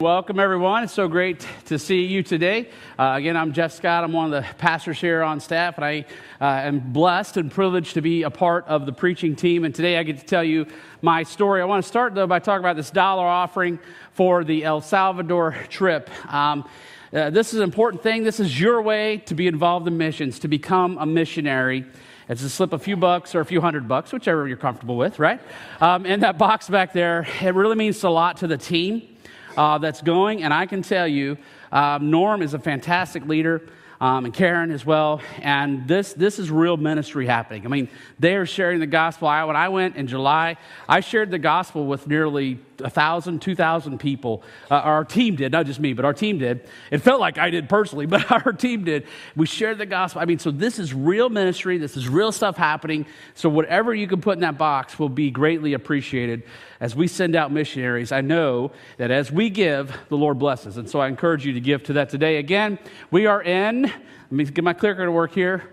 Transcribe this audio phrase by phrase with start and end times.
[0.00, 0.84] Welcome, everyone.
[0.84, 2.68] It's so great to see you today.
[2.96, 4.04] Uh, again, I'm Jeff Scott.
[4.04, 6.04] I'm one of the pastors here on staff, and I
[6.40, 9.64] uh, am blessed and privileged to be a part of the preaching team.
[9.64, 10.68] And today I get to tell you
[11.02, 11.60] my story.
[11.60, 13.80] I want to start, though, by talking about this dollar offering
[14.12, 16.08] for the El Salvador trip.
[16.32, 16.68] Um,
[17.12, 18.22] uh, this is an important thing.
[18.22, 21.84] This is your way to be involved in missions, to become a missionary.
[22.28, 25.18] It's to slip a few bucks or a few hundred bucks, whichever you're comfortable with,
[25.18, 25.40] right?
[25.80, 29.16] Um, in that box back there, it really means a lot to the team
[29.58, 30.44] uh, that's going.
[30.44, 31.36] And I can tell you,
[31.72, 33.62] um, Norm is a fantastic leader.
[34.00, 35.20] Um, and Karen as well.
[35.42, 37.66] And this, this is real ministry happening.
[37.66, 39.26] I mean, they are sharing the gospel.
[39.26, 40.56] I, when I went in July,
[40.88, 44.44] I shared the gospel with nearly 1,000, 2,000 people.
[44.70, 46.68] Uh, our team did, not just me, but our team did.
[46.92, 49.04] It felt like I did personally, but our team did.
[49.34, 50.22] We shared the gospel.
[50.22, 51.76] I mean, so this is real ministry.
[51.76, 53.04] This is real stuff happening.
[53.34, 56.44] So whatever you can put in that box will be greatly appreciated
[56.80, 58.12] as we send out missionaries.
[58.12, 60.76] I know that as we give, the Lord blesses.
[60.76, 62.36] And so I encourage you to give to that today.
[62.36, 62.78] Again,
[63.10, 65.70] we are in, let me get my clicker to work here.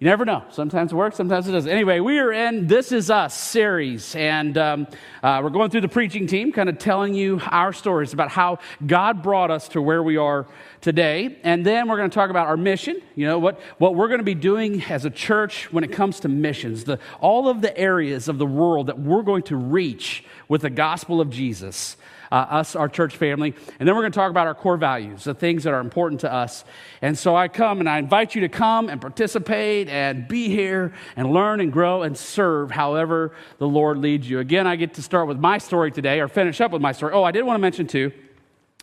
[0.00, 0.42] You never know.
[0.50, 1.70] Sometimes it works, sometimes it doesn't.
[1.70, 4.88] Anyway, we are in This Is Us series, and um,
[5.22, 8.58] uh, we're going through the preaching team, kind of telling you our stories about how
[8.84, 10.48] God brought us to where we are
[10.80, 11.38] today.
[11.44, 14.18] And then we're going to talk about our mission, you know, what, what we're going
[14.18, 17.78] to be doing as a church when it comes to missions, the, all of the
[17.78, 21.96] areas of the world that we're going to reach with the gospel of Jesus
[22.34, 23.54] uh, us, our church family.
[23.78, 26.22] And then we're going to talk about our core values, the things that are important
[26.22, 26.64] to us.
[27.00, 30.92] And so I come and I invite you to come and participate and be here
[31.14, 34.40] and learn and grow and serve however the Lord leads you.
[34.40, 37.12] Again, I get to start with my story today or finish up with my story.
[37.12, 38.10] Oh, I did want to mention too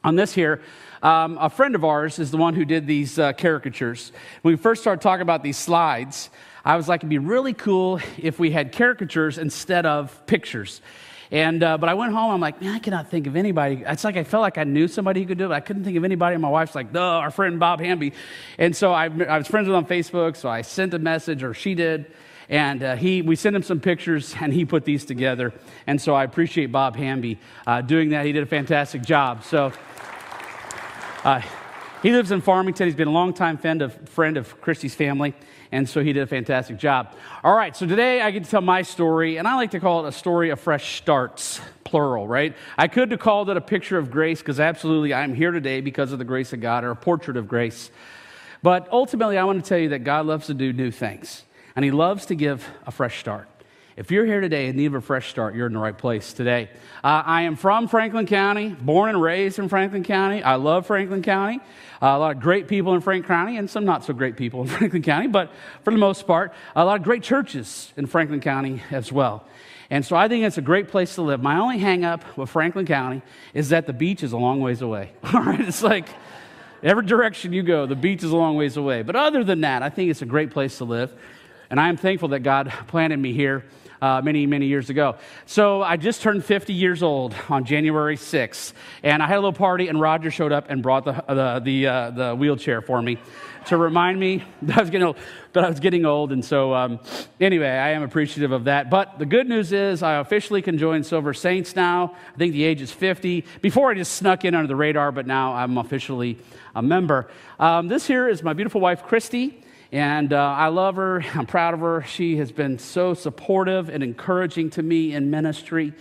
[0.01, 0.61] on this here.
[1.03, 4.13] Um, a friend of ours is the one who did these uh, caricatures.
[4.43, 6.29] When we first started talking about these slides,
[6.63, 10.79] I was like, it'd be really cool if we had caricatures instead of pictures.
[11.31, 13.83] And, uh, but I went home, I'm like, man, I cannot think of anybody.
[13.87, 15.51] It's like I felt like I knew somebody who could do it.
[15.51, 16.35] I couldn't think of anybody.
[16.35, 18.11] And my wife's like, no, our friend Bob Hamby.
[18.57, 21.41] And so I, I was friends with him on Facebook, so I sent a message,
[21.41, 22.11] or she did.
[22.49, 25.53] And uh, he, we sent him some pictures, and he put these together.
[25.87, 28.25] And so I appreciate Bob Hamby uh, doing that.
[28.25, 29.45] He did a fantastic job.
[29.45, 29.71] So
[31.23, 31.41] uh,
[32.01, 32.87] he lives in Farmington.
[32.87, 35.33] He's been a longtime friend of, friend of Christy's family
[35.71, 37.15] and so he did a fantastic job.
[37.43, 40.05] All right, so today I get to tell my story, and I like to call
[40.05, 42.55] it a story of fresh starts, plural, right?
[42.77, 46.11] I could have called it a picture of grace, because absolutely I'm here today because
[46.11, 47.89] of the grace of God, or a portrait of grace.
[48.61, 51.43] But ultimately, I want to tell you that God loves to do new things,
[51.75, 53.47] and He loves to give a fresh start.
[53.97, 56.31] If you're here today in need of a fresh start, you're in the right place
[56.31, 56.69] today.
[57.03, 60.41] Uh, I am from Franklin County, born and raised in Franklin County.
[60.41, 61.59] I love Franklin County.
[62.01, 64.61] Uh, a lot of great people in Franklin County and some not so great people
[64.61, 65.51] in Franklin County, but
[65.83, 69.45] for the most part, a lot of great churches in Franklin County as well.
[69.89, 71.43] And so I think it's a great place to live.
[71.43, 73.21] My only hang up with Franklin County
[73.53, 75.11] is that the beach is a long ways away.
[75.33, 76.07] All right, it's like
[76.81, 79.01] every direction you go, the beach is a long ways away.
[79.01, 81.11] But other than that, I think it's a great place to live.
[81.69, 83.65] And I am thankful that God planted me here
[84.01, 85.15] uh, many, many years ago.
[85.45, 88.73] So I just turned 50 years old on January 6th,
[89.03, 91.87] and I had a little party, and Roger showed up and brought the, the, the,
[91.87, 93.17] uh, the wheelchair for me
[93.65, 95.17] to remind me that I was getting old.
[95.53, 96.99] I was getting old, and so um,
[97.39, 98.89] anyway, I am appreciative of that.
[98.89, 102.15] But the good news is, I officially can join Silver Saints now.
[102.33, 103.45] I think the age is 50.
[103.61, 106.37] Before I just snuck in under the radar, but now I'm officially
[106.73, 107.29] a member.
[107.59, 109.61] Um, this here is my beautiful wife, Christy.
[109.91, 111.21] And uh, I love her.
[111.33, 112.03] I'm proud of her.
[112.03, 115.93] She has been so supportive and encouraging to me in ministry.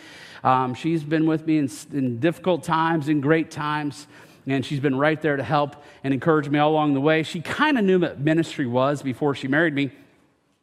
[0.45, 4.07] Um, she's been with me in, in difficult times, in great times,
[4.47, 7.23] and she's been right there to help and encourage me all along the way.
[7.23, 9.91] She kind of knew what ministry was before she married me.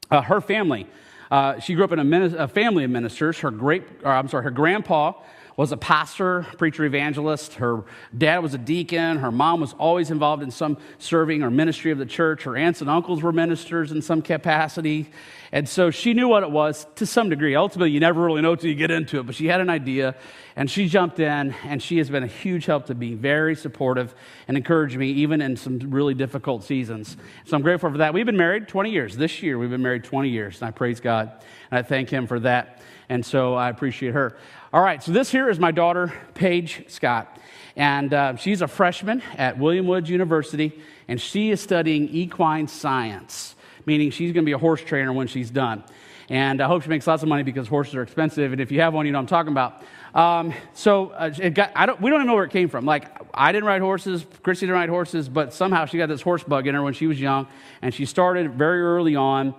[0.10, 0.88] Uh, her family,
[1.30, 3.38] uh, she grew up in a, a, family of ministers.
[3.40, 5.14] Her great, I'm sorry, her grandpa
[5.58, 7.56] was a pastor, preacher, evangelist.
[7.56, 7.84] Her
[8.16, 9.18] dad was a deacon.
[9.18, 12.44] Her mom was always involved in some serving or ministry of the church.
[12.44, 15.10] Her aunts and uncles were ministers in some capacity.
[15.52, 17.56] And so she knew what it was to some degree.
[17.56, 20.16] Ultimately, you never really know until you get into it, but she had an idea
[20.56, 24.14] and she jumped in and she has been a huge help to me, very supportive
[24.48, 27.18] and encouraged me even in some really difficult seasons.
[27.46, 28.14] So I'm grateful for that.
[28.14, 29.18] We've been married 20 years.
[29.18, 31.32] This year, we've been married 20 years, and I praise God
[31.72, 32.82] and I thank Him for that.
[33.10, 34.38] And so I appreciate her.
[34.74, 37.40] All right, so this here is my daughter, Paige Scott.
[37.76, 40.74] And uh, she's a freshman at William Woods University,
[41.08, 43.56] and she is studying equine science,
[43.86, 45.84] meaning she's going to be a horse trainer when she's done.
[46.30, 48.52] And I hope she makes lots of money because horses are expensive.
[48.52, 49.84] And if you have one, you know I'm talking about.
[50.18, 52.86] Um, so uh, got, don't, we don't even know where it came from.
[52.86, 56.44] Like, I didn't ride horses, Christy didn't ride horses, but somehow she got this horse
[56.44, 57.48] bug in her when she was young.
[57.84, 59.54] And she started very early on.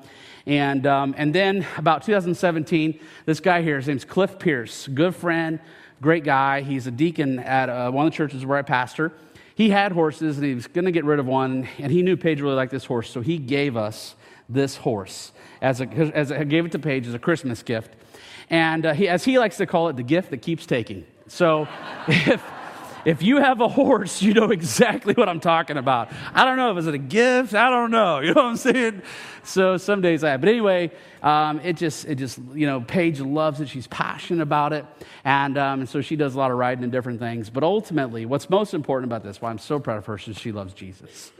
[0.47, 5.61] And, um, and then about 2017, this guy here, his name's Cliff Pierce, good friend,
[6.03, 6.63] great guy.
[6.63, 9.13] He's a deacon at uh, one of the churches where I pastor.
[9.55, 12.17] He had horses and he was going to get rid of one, and he knew
[12.17, 14.17] Paige really liked this horse, so he gave us
[14.49, 17.95] this horse as a, as a, gave it to Paige as a Christmas gift.
[18.51, 21.05] And uh, he, as he likes to call it, the gift that keeps taking.
[21.27, 21.69] So
[22.09, 22.43] if
[23.05, 26.11] if you have a horse, you know exactly what I'm talking about.
[26.35, 27.55] I don't know if it's a gift.
[27.55, 28.21] I don't know.
[28.21, 29.03] You know what I'm saying?
[29.45, 30.41] So some days I have.
[30.41, 30.91] But anyway,
[31.23, 33.69] um, it just, it just, you know, Paige loves it.
[33.69, 34.85] She's passionate about it.
[35.25, 37.49] And, um, and so she does a lot of riding and different things.
[37.49, 40.53] But ultimately, what's most important about this, why I'm so proud of her, is she
[40.53, 41.33] loves Jesus.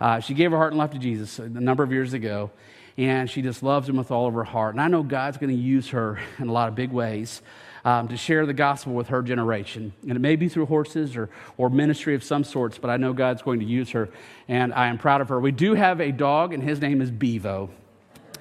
[0.00, 2.50] Uh, she gave her heart and life to Jesus a number of years ago.
[3.00, 4.74] And she just loves him with all of her heart.
[4.74, 7.40] And I know God's going to use her in a lot of big ways
[7.82, 9.94] um, to share the gospel with her generation.
[10.02, 13.14] And it may be through horses or, or ministry of some sorts, but I know
[13.14, 14.10] God's going to use her,
[14.48, 15.40] and I am proud of her.
[15.40, 17.70] We do have a dog, and his name is Bevo.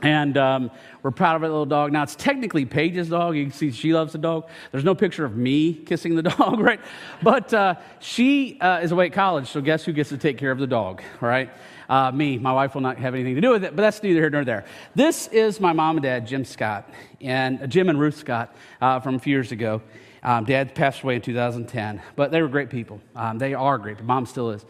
[0.01, 0.71] And um,
[1.03, 1.91] we're proud of our little dog.
[1.91, 3.35] Now, it's technically Paige's dog.
[3.35, 4.47] You can see she loves the dog.
[4.71, 6.79] There's no picture of me kissing the dog, right?
[7.21, 10.51] But uh, she uh, is away at college, so guess who gets to take care
[10.51, 11.49] of the dog, right?
[11.89, 12.37] Uh, me.
[12.37, 14.45] My wife will not have anything to do with it, but that's neither here nor
[14.45, 14.65] there.
[14.93, 18.99] This is my mom and dad, Jim Scott, and uh, Jim and Ruth Scott uh,
[18.99, 19.81] from a few years ago.
[20.21, 22.99] Um, dad passed away in 2010, but they were great people.
[23.15, 23.97] Um, they are great.
[23.97, 24.65] but Mom still is.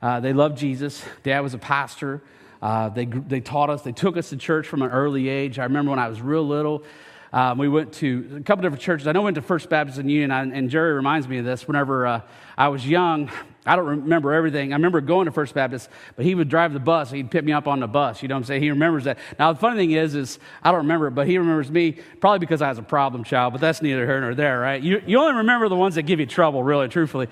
[0.00, 1.04] Uh, they love Jesus.
[1.22, 2.22] Dad was a pastor.
[2.62, 5.58] Uh, they, they taught us, they took us to church from an early age.
[5.58, 6.84] I remember when I was real little,
[7.32, 9.06] um, we went to a couple different churches.
[9.06, 11.66] I know we went to First Baptist in Union, and Jerry reminds me of this.
[11.66, 12.20] Whenever uh,
[12.58, 13.30] I was young,
[13.64, 14.72] I don't remember everything.
[14.72, 17.10] I remember going to First Baptist, but he would drive the bus.
[17.10, 18.20] He'd pick me up on the bus.
[18.20, 18.62] You know what I'm saying?
[18.62, 19.18] He remembers that.
[19.38, 22.40] Now, the funny thing is, is I don't remember it, but he remembers me probably
[22.40, 24.82] because I was a problem child, but that's neither here nor there, right?
[24.82, 27.28] You, you only remember the ones that give you trouble, really, truthfully.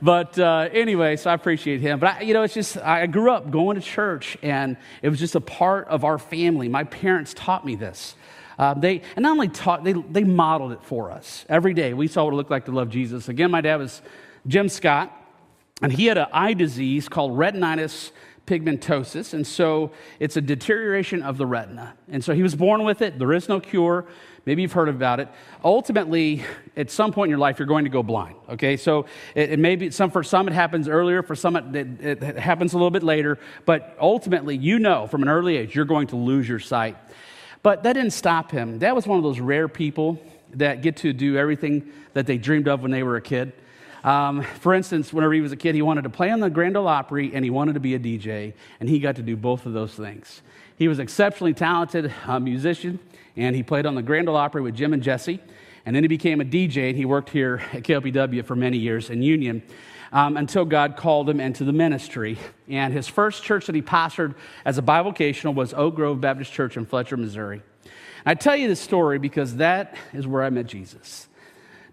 [0.00, 1.98] But uh, anyway, so I appreciate him.
[1.98, 5.18] But, I, you know, it's just, I grew up going to church, and it was
[5.18, 6.68] just a part of our family.
[6.68, 8.14] My parents taught me this.
[8.58, 11.44] Uh, they, and not only taught, they, they modeled it for us.
[11.48, 13.28] Every day, we saw what it looked like to love Jesus.
[13.28, 14.02] Again, my dad was
[14.46, 15.14] Jim Scott.
[15.80, 18.10] And he had an eye disease called retinitis
[18.46, 19.32] pigmentosus.
[19.32, 21.94] And so it's a deterioration of the retina.
[22.08, 23.18] And so he was born with it.
[23.18, 24.06] There is no cure.
[24.48, 25.28] Maybe you've heard about it.
[25.62, 26.42] Ultimately,
[26.74, 28.34] at some point in your life, you're going to go blind.
[28.48, 29.04] Okay, so
[29.34, 32.38] it, it may be some for some it happens earlier, for some it, it, it
[32.38, 33.38] happens a little bit later.
[33.66, 36.96] But ultimately, you know from an early age you're going to lose your sight.
[37.62, 38.78] But that didn't stop him.
[38.78, 40.18] That was one of those rare people
[40.54, 43.52] that get to do everything that they dreamed of when they were a kid.
[44.02, 46.74] Um, for instance, whenever he was a kid, he wanted to play on the Grand
[46.74, 49.66] Ole Opry and he wanted to be a DJ, and he got to do both
[49.66, 50.40] of those things.
[50.78, 53.00] He was exceptionally talented uh, musician,
[53.36, 55.40] and he played on the Grand Ole Opry with Jim and Jesse,
[55.84, 59.10] and then he became a DJ, and he worked here at KLPW for many years
[59.10, 59.62] in Union.
[60.10, 62.38] Um, until God called him into the ministry.
[62.66, 66.78] And his first church that he pastored as a bivocational was Oak Grove Baptist Church
[66.78, 67.60] in Fletcher, Missouri.
[68.24, 71.28] I tell you this story because that is where I met Jesus.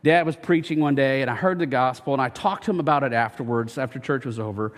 [0.01, 2.79] Dad was preaching one day, and I heard the gospel, and I talked to him
[2.79, 4.71] about it afterwards, after church was over.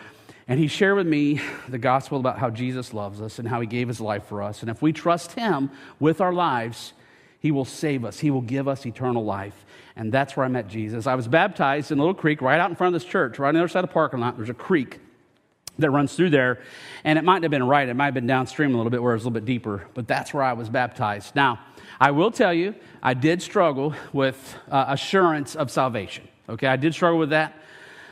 [0.47, 3.67] And he shared with me the gospel about how Jesus loves us and how he
[3.67, 4.61] gave his life for us.
[4.61, 6.93] And if we trust him with our lives,
[7.39, 9.65] he will save us, he will give us eternal life.
[9.95, 11.07] And that's where I met Jesus.
[11.07, 13.49] I was baptized in a little creek right out in front of this church, right
[13.49, 14.37] on the other side of the parking lot.
[14.37, 14.99] There's a creek
[15.79, 16.59] that runs through there.
[17.03, 19.15] And it might have been right, it might have been downstream a little bit where
[19.15, 21.35] it's a little bit deeper, but that's where I was baptized.
[21.35, 21.59] Now,
[21.99, 26.27] I will tell you, I did struggle with uh, assurance of salvation.
[26.49, 27.59] Okay, I did struggle with that.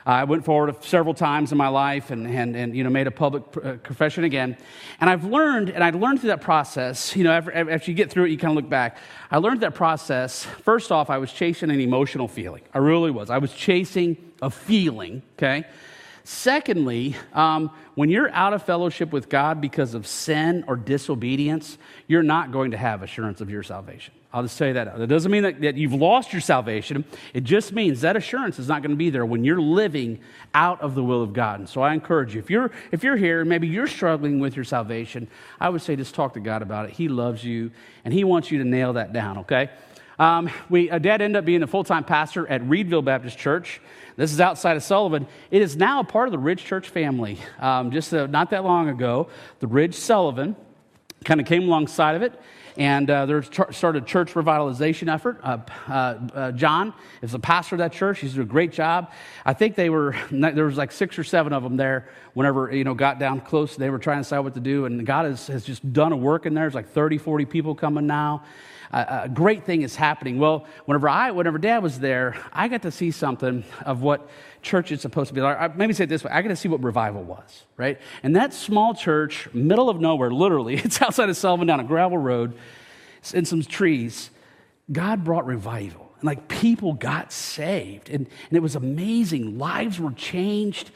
[0.08, 3.12] I went forward several times in my life and, and, and you know, made a
[3.12, 4.56] public uh, confession again.
[5.00, 8.12] And I've learned, and I learned through that process, you know, after, after you get
[8.12, 8.98] through it, you kind of look back.
[9.32, 10.44] I learned that process.
[10.44, 12.62] First off, I was chasing an emotional feeling.
[12.72, 13.32] I really was.
[13.32, 15.66] I was chasing a feeling, okay?
[16.24, 22.24] Secondly, um, when you're out of fellowship with God because of sin or disobedience, you're
[22.24, 24.14] not going to have assurance of your salvation.
[24.36, 24.98] I'll just say that.
[24.98, 27.06] That doesn't mean that, that you've lost your salvation.
[27.34, 30.20] It just means that assurance is not going to be there when you're living
[30.54, 31.62] out of the will of God.
[31.62, 34.58] And so I encourage you, if you're, if you're here, and maybe you're struggling with
[34.58, 36.92] your salvation, I would say just talk to God about it.
[36.92, 37.72] He loves you,
[38.04, 39.70] and He wants you to nail that down, okay?
[40.20, 43.80] Um, we, uh, Dad ended up being a full time pastor at Reedville Baptist Church.
[44.18, 45.28] This is outside of Sullivan.
[45.50, 47.40] It is now a part of the Ridge Church family.
[47.58, 49.30] Um, just uh, not that long ago,
[49.62, 50.58] the Ridge Sullivan
[51.24, 52.38] kind of came alongside of it
[52.78, 55.40] and uh, they started a church revitalization effort.
[55.42, 55.92] Uh, uh,
[56.34, 58.20] uh, John is the pastor of that church.
[58.20, 59.12] He's doing a great job.
[59.46, 62.10] I think they were there was like six or seven of them there.
[62.34, 65.06] Whenever you know got down close, they were trying to decide what to do, and
[65.06, 66.64] God has, has just done a work in there.
[66.64, 68.44] There's like 30, 40 people coming now
[68.92, 70.40] a great thing is happening.
[70.40, 74.30] Well, whenever I, whenever Dad was there, I got to see something of what
[74.66, 75.78] church is supposed to be like.
[75.78, 78.00] Maybe say it this way: I got to see what revival was, right?
[78.24, 82.18] And that small church, middle of nowhere, literally, it's outside of Sullivan down a gravel
[82.18, 82.58] road,
[83.34, 84.30] in some trees.
[84.92, 86.05] God brought revival.
[86.20, 88.10] And like people got saved.
[88.10, 89.58] And, and it was amazing.
[89.58, 90.92] Lives were changed,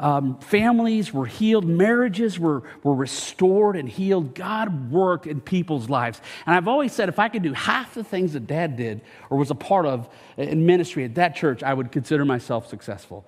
[0.00, 4.34] um, families were healed, marriages were, were restored and healed.
[4.34, 6.20] God worked in people's lives.
[6.46, 9.00] And I've always said if I could do half the things that dad did
[9.30, 13.24] or was a part of in ministry at that church, I would consider myself successful.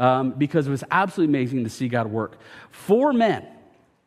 [0.00, 2.38] Um, because it was absolutely amazing to see God work.
[2.70, 3.44] Four men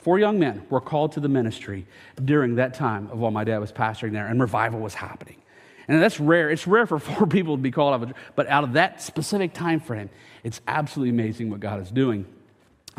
[0.01, 1.85] Four young men were called to the ministry
[2.25, 5.40] during that time of while my dad was pastoring there, and revival was happening.
[5.87, 6.49] And that's rare.
[6.49, 9.79] It's rare for four people to be called out, but out of that specific time
[9.79, 10.09] frame,
[10.43, 12.25] it's absolutely amazing what God is doing.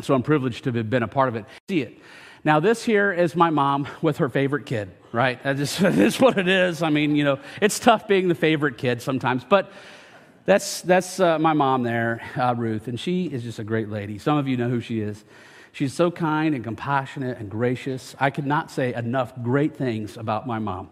[0.01, 1.45] So I'm privileged to have been a part of it.
[1.69, 1.99] See it.
[2.45, 5.41] Now, this here is my mom with her favorite kid, right?
[5.43, 6.81] That just is what it is.
[6.81, 9.71] I mean, you know, it's tough being the favorite kid sometimes, but
[10.45, 14.17] that's, that's uh, my mom there, uh, Ruth, and she is just a great lady.
[14.17, 15.23] Some of you know who she is.
[15.71, 18.13] She's so kind and compassionate and gracious.
[18.19, 20.89] I could not say enough great things about my mom.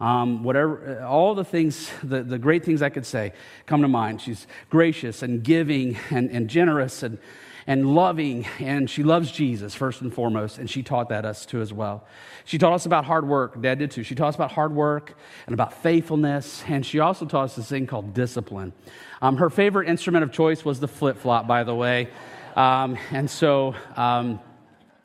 [0.00, 3.34] Um, whatever, all the things, the, the great things I could say
[3.66, 4.22] come to mind.
[4.22, 7.18] She's gracious and giving and, and generous and,
[7.66, 11.60] and loving, and she loves Jesus first and foremost, and she taught that us too
[11.60, 12.06] as well.
[12.46, 13.60] She taught us about hard work.
[13.60, 14.02] Dad did too.
[14.02, 17.68] She taught us about hard work and about faithfulness, and she also taught us this
[17.68, 18.72] thing called discipline.
[19.20, 22.08] Um, her favorite instrument of choice was the flip flop, by the way.
[22.56, 24.40] Um, and so um,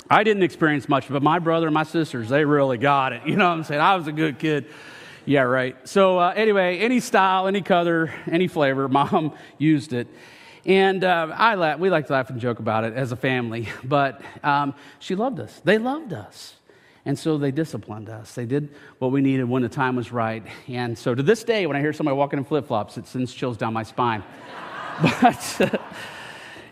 [0.10, 3.24] I didn't experience much, but my brother and my sisters, they really got it.
[3.26, 3.82] You know what I'm saying?
[3.82, 4.68] I was a good kid.
[5.26, 5.76] Yeah, right.
[5.88, 10.08] So, uh, anyway, any style, any color, any flavor, mom used it.
[10.66, 13.68] And uh, I laugh, we like to laugh and joke about it as a family,
[13.84, 15.62] but um, she loved us.
[15.64, 16.56] They loved us.
[17.08, 18.34] And so they disciplined us.
[18.34, 20.44] They did what we needed when the time was right.
[20.68, 23.34] And so to this day, when I hear somebody walking in flip flops, it sends
[23.34, 24.24] chills down my spine.
[25.22, 25.82] but.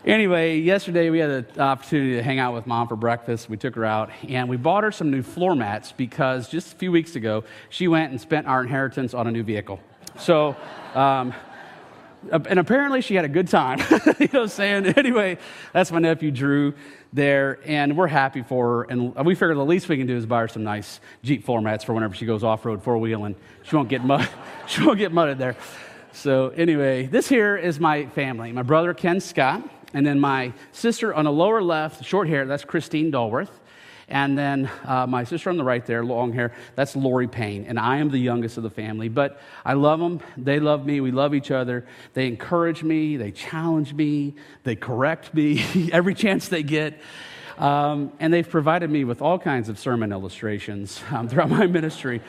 [0.06, 3.48] Anyway, yesterday we had the opportunity to hang out with mom for breakfast.
[3.48, 6.76] We took her out and we bought her some new floor mats because just a
[6.76, 9.80] few weeks ago she went and spent our inheritance on a new vehicle.
[10.18, 10.56] So,
[10.94, 11.32] um,
[12.30, 13.78] and apparently she had a good time.
[13.90, 14.86] you know what I'm saying?
[14.88, 15.38] Anyway,
[15.72, 16.74] that's my nephew Drew
[17.14, 18.82] there, and we're happy for her.
[18.84, 21.62] And we figured the least we can do is buy her some nice Jeep floor
[21.62, 23.36] mats for whenever she goes off road four wheeling.
[23.62, 24.28] She won't get mud.
[24.66, 25.56] she won't get mudded there.
[26.12, 28.52] So anyway, this here is my family.
[28.52, 29.62] My brother Ken Scott
[29.94, 33.50] and then my sister on the lower left, short hair, that's Christine Dolworth.
[34.08, 37.64] And then uh, my sister on the right there, long hair, that's Lori Payne.
[37.64, 39.08] And I am the youngest of the family.
[39.08, 40.20] But I love them.
[40.36, 41.00] They love me.
[41.00, 41.86] We love each other.
[42.12, 43.16] They encourage me.
[43.16, 44.34] They challenge me.
[44.62, 47.00] They correct me every chance they get.
[47.56, 52.20] Um, and they've provided me with all kinds of sermon illustrations um, throughout my ministry.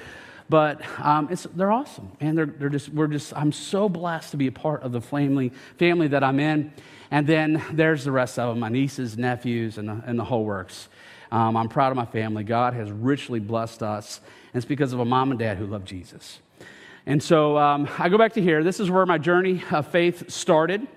[0.47, 2.11] But um, they're awesome.
[2.19, 5.01] And they're, they're just, we're just, I'm so blessed to be a part of the
[5.01, 6.71] family, family that I'm in.
[7.11, 10.45] And then there's the rest of them my nieces, nephews, and the, and the whole
[10.45, 10.87] works.
[11.31, 12.43] Um, I'm proud of my family.
[12.43, 14.21] God has richly blessed us,
[14.53, 16.39] and it's because of a mom and dad who love Jesus.
[17.05, 18.63] And so um, I go back to here.
[18.63, 20.87] This is where my journey of faith started.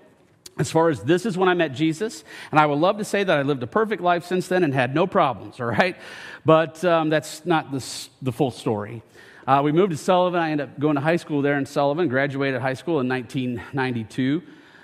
[0.58, 3.22] As far as this is when I met Jesus, and I would love to say
[3.22, 5.96] that I lived a perfect life since then and had no problems, all right?
[6.44, 9.02] But um, that's not the, the full story.
[9.48, 10.42] Uh, we moved to Sullivan.
[10.42, 14.42] I ended up going to high school there in Sullivan, graduated high school in 1992.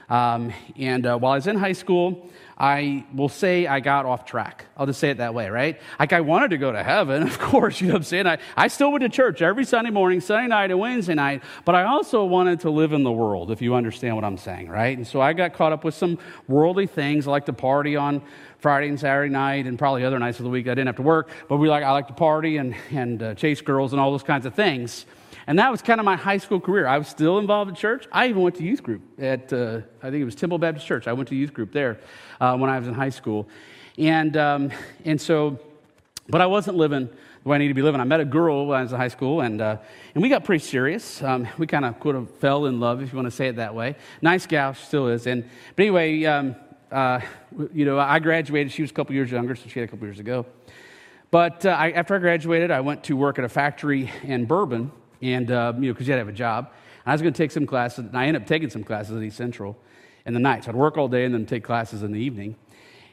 [0.08, 4.24] Um, and uh, while I was in high school, I will say I got off
[4.24, 4.66] track.
[4.76, 5.80] I'll just say it that way, right?
[5.98, 8.26] Like I wanted to go to heaven, of course, you know what I'm saying?
[8.26, 11.74] I, I still went to church every Sunday morning, Sunday night, and Wednesday night, but
[11.74, 14.96] I also wanted to live in the world, if you understand what I'm saying, right?
[14.96, 17.26] And so I got caught up with some worldly things.
[17.26, 18.22] I like to party on
[18.58, 21.02] Friday and Saturday night, and probably other nights of the week I didn't have to
[21.02, 24.10] work, but we like, I like to party and, and uh, chase girls and all
[24.10, 25.06] those kinds of things.
[25.46, 26.86] And that was kind of my high school career.
[26.86, 28.06] I was still involved in church.
[28.10, 31.06] I even went to youth group at, uh, I think it was Temple Baptist Church.
[31.06, 31.98] I went to youth group there
[32.40, 33.46] uh, when I was in high school.
[33.98, 34.70] And, um,
[35.04, 35.58] and so,
[36.28, 37.10] but I wasn't living
[37.42, 38.00] the way I needed to be living.
[38.00, 39.76] I met a girl when I was in high school, and, uh,
[40.14, 41.22] and we got pretty serious.
[41.22, 43.56] Um, we kind of could have fell in love, if you want to say it
[43.56, 43.96] that way.
[44.22, 45.26] Nice gal, she still is.
[45.26, 45.44] And,
[45.76, 46.56] but anyway, um,
[46.90, 47.20] uh,
[47.74, 48.72] you know, I graduated.
[48.72, 50.46] She was a couple years younger, so she had a couple years ago.
[51.30, 54.90] But uh, I, after I graduated, I went to work at a factory in Bourbon
[55.24, 56.66] and uh, you know, because you had to have a job.
[57.04, 59.16] And I was going to take some classes, and I ended up taking some classes
[59.16, 59.76] at East Central
[60.26, 60.64] in the night.
[60.64, 62.56] So I'd work all day and then take classes in the evening.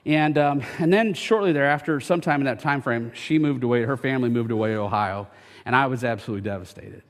[0.06, 3.98] And, um, and then shortly thereafter, sometime in that time frame, she moved away, her
[3.98, 5.28] family moved away to Ohio,
[5.66, 7.04] and I was absolutely devastated.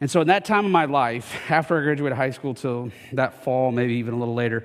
[0.00, 3.44] And so in that time of my life, after I graduated high school till that
[3.44, 4.64] fall, maybe even a little later,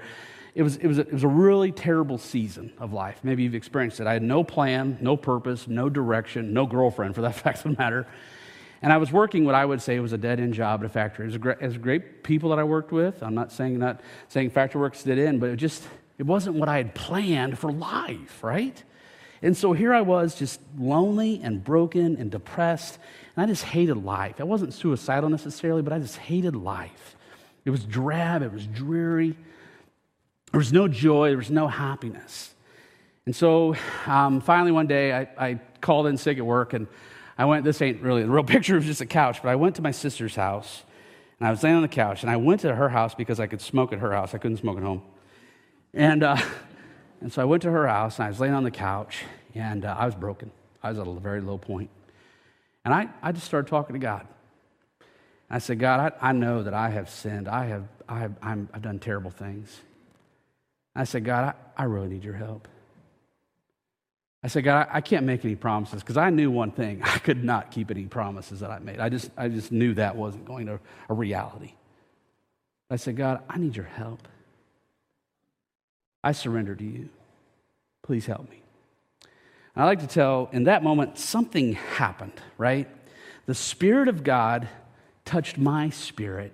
[0.53, 3.19] it was, it, was a, it was a really terrible season of life.
[3.23, 4.07] Maybe you've experienced it.
[4.07, 7.77] I had no plan, no purpose, no direction, no girlfriend for that fact of the
[7.77, 8.07] matter.
[8.81, 10.89] And I was working what I would say was a dead end job at a
[10.89, 11.25] factory.
[11.25, 13.23] It was, great, it was great people that I worked with.
[13.23, 15.83] I'm not saying not saying factory work's dead end, but it just
[16.17, 18.81] it wasn't what I had planned for life, right?
[19.41, 22.97] And so here I was, just lonely and broken and depressed.
[23.35, 24.39] And I just hated life.
[24.39, 27.15] I wasn't suicidal necessarily, but I just hated life.
[27.65, 29.35] It was drab, it was dreary.
[30.51, 32.53] There was no joy, there was no happiness.
[33.25, 36.87] And so um, finally, one day, I, I called in sick at work, and
[37.37, 39.55] I went, this ain't really the real picture, it was just a couch, but I
[39.55, 40.83] went to my sister's house,
[41.39, 43.47] and I was laying on the couch, and I went to her house because I
[43.47, 44.33] could smoke at her house.
[44.33, 45.01] I couldn't smoke at home.
[45.93, 46.37] And, uh,
[47.21, 49.23] and so I went to her house, and I was laying on the couch,
[49.53, 50.51] and uh, I was broken.
[50.81, 51.89] I was at a very low point.
[52.85, 54.27] And I, I just started talking to God.
[55.49, 57.47] I said, God, I, I know that I have sinned.
[57.47, 59.81] I have, I have I'm, I've done terrible things.
[60.95, 62.67] I said, God, I, I really need your help.
[64.45, 67.01] I said, God, I, can't make any promises because I knew one thing.
[67.03, 68.99] I could not keep any promises that I made.
[68.99, 71.73] I just, I just knew that wasn't going to a reality.
[72.91, 74.27] I said, God, I need your help.
[76.23, 77.09] I surrender to you.
[78.03, 78.61] Please help me.
[79.73, 82.87] And I like to tell, in that moment, something happened, right?
[83.47, 84.69] The Spirit of God
[85.25, 86.53] touched my spirit,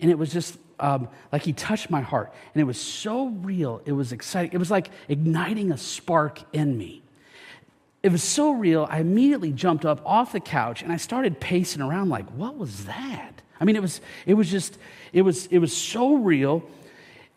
[0.00, 2.32] and it was just um, like He touched my heart.
[2.54, 4.52] And it was so real, it was exciting.
[4.54, 7.02] It was like igniting a spark in me.
[8.02, 11.82] It was so real, I immediately jumped up off the couch and I started pacing
[11.82, 13.42] around like, what was that?
[13.60, 14.78] I mean, it was, it was just,
[15.12, 16.62] it was, it was so real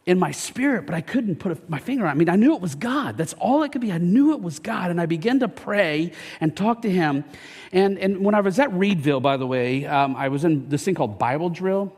[0.06, 2.12] in my spirit, but I couldn't put my finger on it.
[2.14, 3.16] I mean, I knew it was God.
[3.18, 3.92] That's all it could be.
[3.92, 4.92] I knew it was God.
[4.92, 7.24] And I began to pray and talk to Him.
[7.72, 10.84] And, and when I was at Reedville, by the way, um, I was in this
[10.84, 11.94] thing called Bible Drill.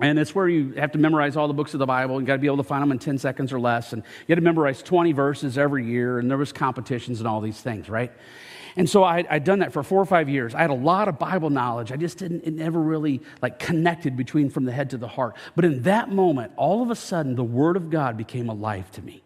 [0.00, 2.20] And it's where you have to memorize all the books of the Bible.
[2.20, 3.92] You got to be able to find them in 10 seconds or less.
[3.92, 6.18] And you had to memorize 20 verses every year.
[6.18, 8.12] And there was competitions and all these things, right?
[8.76, 10.54] And so I, had done that for four or five years.
[10.54, 11.90] I had a lot of Bible knowledge.
[11.90, 15.34] I just didn't, it never really like connected between from the head to the heart.
[15.56, 19.02] But in that moment, all of a sudden, the Word of God became alive to
[19.02, 19.22] me.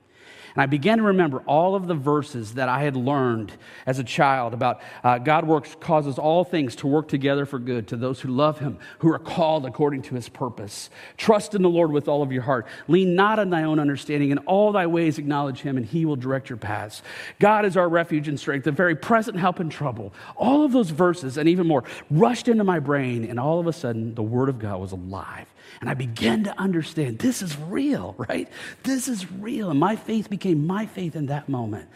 [0.54, 3.52] And I began to remember all of the verses that I had learned
[3.86, 7.88] as a child about uh, God works, causes all things to work together for good
[7.88, 10.90] to those who love him, who are called according to his purpose.
[11.16, 12.66] Trust in the Lord with all of your heart.
[12.88, 14.30] Lean not on thy own understanding.
[14.30, 17.02] In all thy ways acknowledge him, and he will direct your paths.
[17.38, 20.12] God is our refuge and strength, the very present help in trouble.
[20.36, 23.72] All of those verses and even more rushed into my brain, and all of a
[23.72, 25.46] sudden, the word of God was alive.
[25.80, 28.48] And I began to understand this is real, right?
[28.82, 29.70] This is real.
[29.70, 31.88] And my faith became my faith in that moment.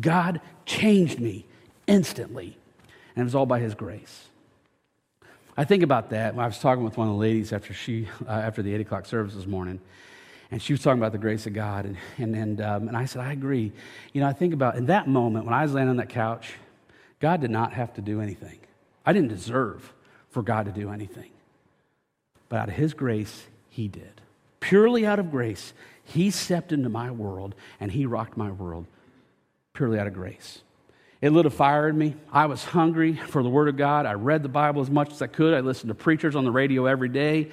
[0.00, 1.46] God changed me
[1.86, 2.56] instantly.
[3.14, 4.28] And it was all by his grace.
[5.56, 6.38] I think about that.
[6.38, 9.06] I was talking with one of the ladies after, she, uh, after the 8 o'clock
[9.06, 9.80] service this morning.
[10.50, 11.84] And she was talking about the grace of God.
[11.84, 13.72] And, and, and, um, and I said, I agree.
[14.12, 16.54] You know, I think about in that moment when I was laying on that couch,
[17.20, 18.58] God did not have to do anything.
[19.04, 19.92] I didn't deserve
[20.30, 21.30] for God to do anything.
[22.48, 24.20] But out of His grace, He did.
[24.60, 25.72] Purely out of grace,
[26.04, 28.86] He stepped into my world and He rocked my world
[29.72, 30.62] purely out of grace.
[31.20, 32.16] It lit a fire in me.
[32.32, 34.06] I was hungry for the Word of God.
[34.06, 35.54] I read the Bible as much as I could.
[35.54, 37.50] I listened to preachers on the radio every day.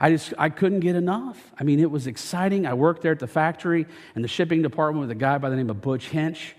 [0.00, 1.52] I just I couldn't get enough.
[1.58, 2.66] I mean, it was exciting.
[2.66, 3.86] I worked there at the factory
[4.16, 6.56] in the shipping department with a guy by the name of Butch Hinch.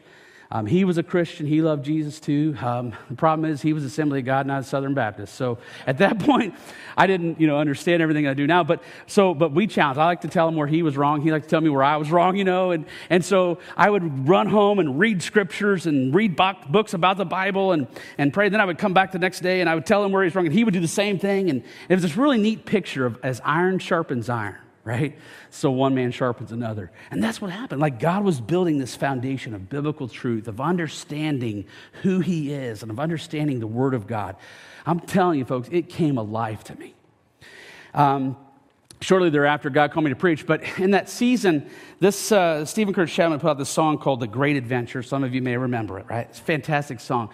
[0.54, 1.46] Um, he was a Christian.
[1.46, 2.58] He loved Jesus too.
[2.62, 5.36] Um, the problem is he was Assembly of God, not a Southern Baptist.
[5.36, 6.56] So at that point,
[6.98, 8.64] I didn't, you know, understand everything I do now.
[8.64, 9.98] But so, but we challenged.
[9.98, 11.22] I like to tell him where he was wrong.
[11.22, 12.72] He liked to tell me where I was wrong, you know.
[12.72, 17.26] And and so I would run home and read scriptures and read books about the
[17.26, 17.88] Bible and
[18.18, 18.50] and pray.
[18.50, 20.36] Then I would come back the next day and I would tell him where he's
[20.36, 21.50] wrong, and he would do the same thing.
[21.50, 25.18] And it was this really neat picture of as iron sharpens iron right?
[25.50, 26.92] So one man sharpens another.
[27.12, 27.82] And that's what happened.
[27.82, 31.66] Like God was building this foundation of biblical truth, of understanding
[32.02, 34.36] who He is, and of understanding the Word of God.
[34.86, 36.96] I'm telling you, folks, it came alive to me.
[37.94, 38.38] Um,
[39.02, 40.46] shortly thereafter, God called me to preach.
[40.46, 44.28] But in that season, this uh, Steven Curtis Chapman put out this song called "The
[44.28, 46.28] Great Adventure." Some of you may remember it, right?
[46.30, 47.30] It's a fantastic song.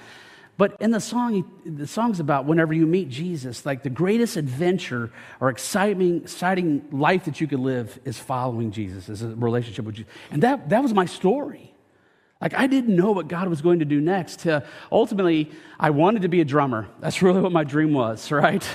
[0.58, 5.12] But in the song, the song's about whenever you meet Jesus, like the greatest adventure
[5.40, 9.96] or exciting, exciting life that you could live is following Jesus, is a relationship with
[9.96, 10.12] Jesus.
[10.32, 11.74] And that, that was my story.
[12.42, 14.46] Like, I didn't know what God was going to do next.
[14.46, 16.88] Uh, ultimately, I wanted to be a drummer.
[17.00, 18.68] That's really what my dream was, right?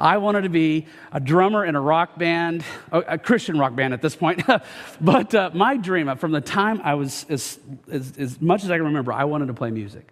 [0.00, 4.00] I wanted to be a drummer in a rock band, a, Christian rock band at
[4.00, 4.42] this point.
[5.00, 7.58] but uh, my dream, from the time I was, as,
[7.90, 10.08] as, as much as I can remember, I wanted to play music.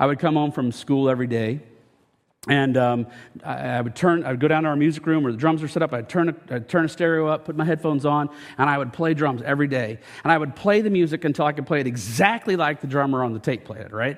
[0.00, 1.60] I would come home from school every day,
[2.48, 3.06] and um,
[3.44, 5.62] I, I, would turn, I would go down to our music room where the drums
[5.62, 5.92] are set up.
[5.92, 8.94] I'd turn, a, I'd turn a stereo up, put my headphones on, and I would
[8.94, 9.98] play drums every day.
[10.24, 13.22] And I would play the music until I could play it exactly like the drummer
[13.22, 14.16] on the tape played it, right?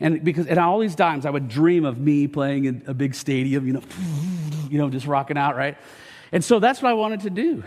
[0.00, 3.14] And because at all these times, I would dream of me playing in a big
[3.14, 3.82] stadium, you know,
[4.70, 5.76] you know, just rocking out, right?
[6.32, 7.64] And so that's what I wanted to do.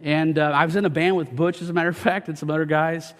[0.00, 2.38] And uh, I was in a band with Butch, as a matter of fact, and
[2.38, 3.14] some other guys.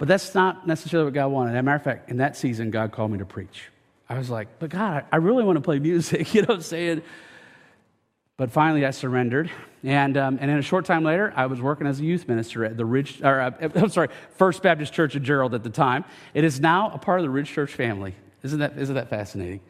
[0.00, 1.54] But that's not necessarily what God wanted.
[1.54, 3.64] As a matter of fact, in that season, God called me to preach.
[4.08, 6.32] I was like, but God, I really want to play music.
[6.34, 7.02] You know what I'm saying?
[8.38, 9.50] But finally, I surrendered.
[9.84, 12.64] And, um, and in a short time later, I was working as a youth minister
[12.64, 16.06] at the Ridge, or, uh, I'm sorry, First Baptist Church of Gerald at the time.
[16.32, 18.14] It is now a part of the Ridge Church family.
[18.42, 19.60] Isn't that, isn't that fascinating?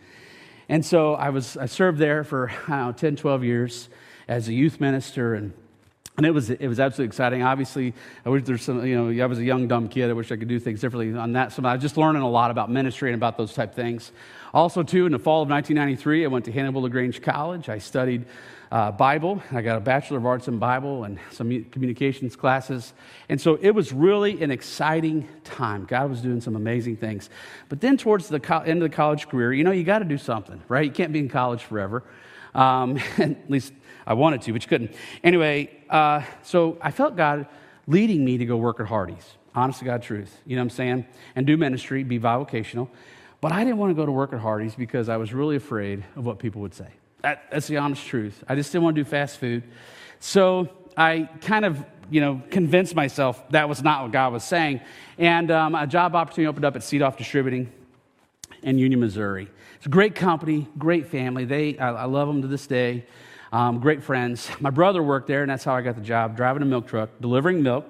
[0.68, 3.88] And so I, was, I served there for, know, 10, 12 years
[4.28, 5.34] as a youth minister.
[5.34, 5.54] And
[6.16, 7.42] and it was, it was absolutely exciting.
[7.42, 7.94] Obviously,
[8.26, 10.10] I wish there's some, you know, I was a young, dumb kid.
[10.10, 11.52] I wish I could do things differently on that.
[11.52, 14.12] So I was just learning a lot about ministry and about those type things.
[14.52, 17.68] Also, too, in the fall of 1993, I went to Hannibal LaGrange College.
[17.68, 18.26] I studied
[18.72, 19.42] uh, Bible.
[19.50, 22.92] I got a Bachelor of Arts in Bible and some communications classes.
[23.28, 25.84] And so it was really an exciting time.
[25.86, 27.30] God was doing some amazing things.
[27.68, 30.04] But then, towards the co- end of the college career, you know, you got to
[30.04, 30.84] do something, right?
[30.84, 32.02] You can't be in college forever.
[32.54, 33.72] Um, at least
[34.10, 34.92] I wanted to, but you couldn't.
[35.22, 37.46] Anyway, uh, so I felt God
[37.86, 39.36] leading me to go work at Hardee's.
[39.54, 40.36] Honest to God truth.
[40.44, 41.06] You know what I'm saying?
[41.36, 42.88] And do ministry, be bivocational.
[43.40, 46.04] But I didn't want to go to work at Hardee's because I was really afraid
[46.16, 46.88] of what people would say.
[47.22, 48.42] That, that's the honest truth.
[48.48, 49.62] I just didn't want to do fast food.
[50.18, 51.78] So I kind of,
[52.10, 54.80] you know, convinced myself that was not what God was saying.
[55.18, 57.72] And um, a job opportunity opened up at Siedhoff Distributing
[58.64, 59.48] in Union, Missouri.
[59.76, 61.44] It's a great company, great family.
[61.44, 63.06] They, I, I love them to this day.
[63.52, 64.48] Um, great friends.
[64.60, 67.10] My brother worked there, and that's how I got the job driving a milk truck,
[67.20, 67.84] delivering milk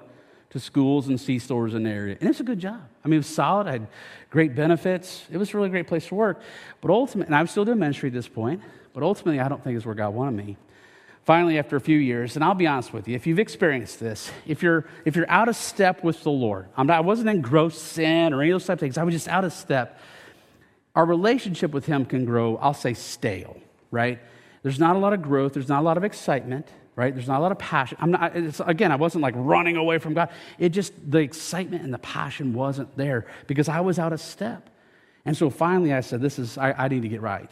[0.49, 2.17] to schools and C stores in the area.
[2.19, 2.81] And it's a good job.
[3.05, 3.67] I mean, it was solid.
[3.67, 3.87] I had
[4.31, 5.23] great benefits.
[5.31, 6.41] It was a really great place to work.
[6.81, 8.61] But ultimately, and I was still doing ministry at this point,
[8.93, 10.57] but ultimately, I don't think it's where God wanted me.
[11.25, 14.31] Finally, after a few years, and I'll be honest with you, if you've experienced this,
[14.47, 17.41] if you're, if you're out of step with the Lord, I'm not, I wasn't in
[17.41, 19.99] gross sin or any of those type of things, I was just out of step.
[20.95, 23.57] Our relationship with Him can grow, I'll say, stale,
[23.91, 24.19] right?
[24.63, 27.13] There's not a lot of growth, there's not a lot of excitement, right?
[27.13, 27.97] There's not a lot of passion.
[27.99, 28.33] I'm not,
[28.67, 30.29] again, I wasn't like running away from God.
[30.59, 34.69] It just, the excitement and the passion wasn't there because I was out of step.
[35.25, 37.49] And so finally I said, This is, I, I need to get right.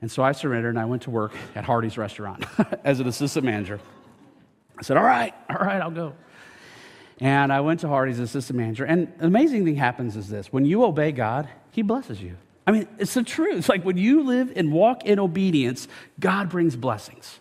[0.00, 2.44] And so I surrendered and I went to work at Hardee's restaurant
[2.84, 3.80] as an assistant manager.
[4.78, 6.14] I said, All right, all right, I'll go.
[7.20, 8.84] And I went to Hardee's assistant manager.
[8.84, 12.36] And the amazing thing happens is this when you obey God, He blesses you.
[12.66, 13.58] I mean, it's the truth.
[13.58, 15.88] It's like when you live and walk in obedience,
[16.20, 17.40] God brings blessings.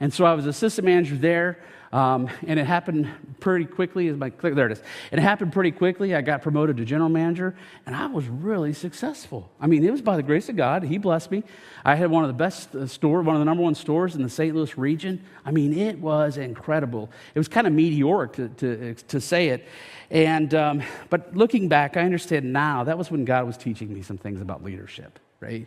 [0.00, 1.58] And so I was assistant manager there,
[1.92, 4.06] um, and it happened pretty quickly.
[4.06, 4.82] Is my there it is.
[5.10, 6.14] It happened pretty quickly.
[6.14, 9.50] I got promoted to general manager, and I was really successful.
[9.60, 10.84] I mean, it was by the grace of God.
[10.84, 11.42] He blessed me.
[11.84, 14.22] I had one of the best uh, store, one of the number one stores in
[14.22, 14.54] the St.
[14.54, 15.24] Louis region.
[15.44, 17.10] I mean, it was incredible.
[17.34, 19.66] It was kind of meteoric to, to, to say it.
[20.10, 24.02] And, um, but looking back, I understand now that was when God was teaching me
[24.02, 25.66] some things about leadership, right?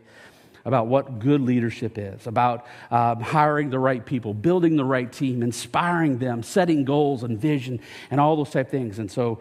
[0.66, 5.44] About what good leadership is, about um, hiring the right people, building the right team,
[5.44, 8.98] inspiring them, setting goals and vision, and all those type things.
[8.98, 9.40] And so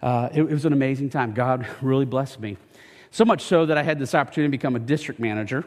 [0.00, 1.32] uh, it, it was an amazing time.
[1.32, 2.56] God really blessed me.
[3.10, 5.64] So much so that I had this opportunity to become a district manager.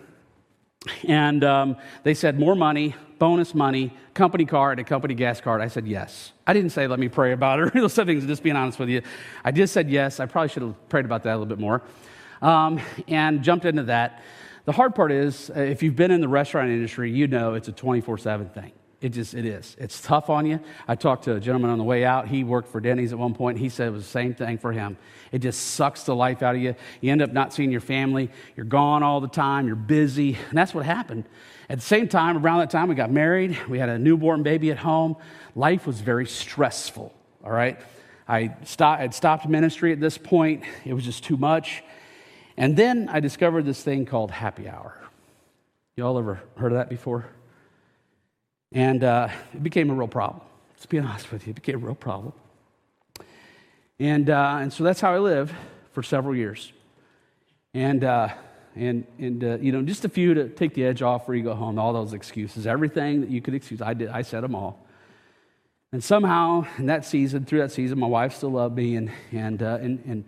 [1.07, 5.61] And um, they said, more money, bonus money, company card, a company gas card.
[5.61, 6.31] I said yes.
[6.45, 8.89] I didn't say, let me pray about it or those things, just being honest with
[8.89, 9.01] you.
[9.43, 10.19] I just said yes.
[10.19, 11.81] I probably should have prayed about that a little bit more.
[12.41, 14.21] Um, and jumped into that.
[14.65, 17.67] The hard part is, uh, if you've been in the restaurant industry, you know it's
[17.67, 18.71] a 24 7 thing.
[19.01, 19.75] It just, it is.
[19.77, 20.61] It's tough on you.
[20.87, 22.29] I talked to a gentleman on the way out.
[22.29, 23.57] He worked for Denny's at one point.
[23.57, 24.95] He said it was the same thing for him.
[25.33, 26.73] It just sucks the life out of you.
[27.01, 28.31] You end up not seeing your family.
[28.55, 29.67] You're gone all the time.
[29.67, 30.37] You're busy.
[30.47, 31.25] And that's what happened.
[31.69, 33.57] At the same time, around that time, we got married.
[33.67, 35.17] We had a newborn baby at home.
[35.53, 37.81] Life was very stressful, all right?
[38.25, 40.63] I stopped, had stopped ministry at this point.
[40.85, 41.83] It was just too much.
[42.57, 44.97] And then I discovered this thing called happy hour.
[45.95, 47.25] Y'all ever heard of that before?
[48.71, 50.41] And uh, it became a real problem.
[50.75, 52.33] Let's be honest with you, it became a real problem.
[53.99, 55.53] And, uh, and so that's how I lived
[55.91, 56.73] for several years.
[57.73, 58.29] And, uh,
[58.75, 61.43] and, and uh, you know, just a few to take the edge off where you
[61.43, 63.81] go home, all those excuses, everything that you could excuse.
[63.81, 64.85] I did, I said them all.
[65.91, 69.61] And somehow, in that season, through that season, my wife still loved me, and, and,
[69.61, 70.25] uh, and, and,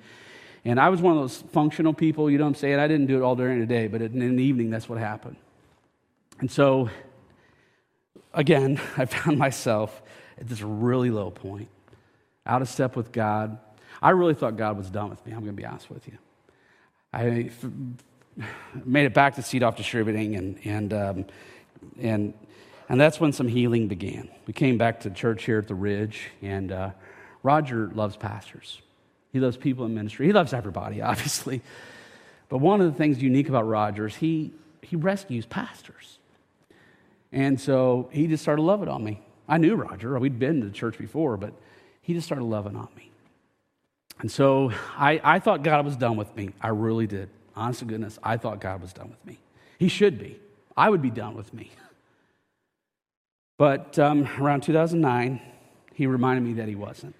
[0.65, 2.79] and I was one of those functional people, you know what I'm saying?
[2.79, 5.37] I didn't do it all during the day, but in the evening, that's what happened.
[6.39, 6.89] And so
[8.33, 10.01] again, I found myself
[10.37, 11.69] at this really low point,
[12.45, 13.57] out of step with God.
[14.01, 15.31] I really thought God was done with me.
[15.31, 16.17] I'm going to be honest with you.
[17.13, 17.49] I
[18.85, 21.25] made it back to Siedhoff Distributing, and, and, um,
[21.99, 22.33] and,
[22.89, 24.29] and that's when some healing began.
[24.45, 26.89] We came back to church here at the Ridge, and uh,
[27.41, 28.81] Roger loves pastors.
[29.35, 30.27] He loves people in ministry.
[30.27, 31.61] He loves everybody, obviously.
[32.47, 36.19] But one of the things unique about Rogers, he, he rescues pastors.
[37.33, 39.21] And so he just started loving on me.
[39.45, 40.17] I knew Roger.
[40.19, 41.51] We'd been to church before, but
[42.01, 43.11] he just started loving on me.
[44.19, 46.51] And so I, I thought God was done with me.
[46.61, 47.27] I really did.
[47.57, 49.37] Honest to goodness, I thought God was done with me.
[49.77, 50.39] He should be.
[50.77, 51.71] I would be done with me.
[53.57, 55.39] But um, around 2009,
[55.93, 57.15] he reminded me that he wasn't.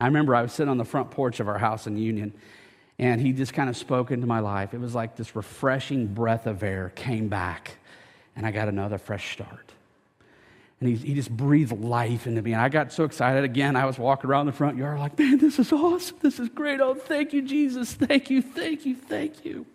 [0.00, 2.32] I remember I was sitting on the front porch of our house in Union,
[2.98, 4.74] and he just kind of spoke into my life.
[4.74, 7.76] It was like this refreshing breath of air came back,
[8.36, 9.72] and I got another fresh start.
[10.80, 12.52] And he, he just breathed life into me.
[12.52, 13.74] And I got so excited again.
[13.74, 16.18] I was walking around the front yard like, man, this is awesome.
[16.20, 16.80] This is great.
[16.80, 17.94] Oh, thank you, Jesus.
[17.94, 19.66] Thank you, thank you, thank you.